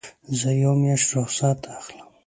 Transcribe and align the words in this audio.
زه 0.39 0.49
یوه 0.63 0.75
میاشت 0.81 1.09
رخصت 1.17 1.59
اخلم. 1.77 2.09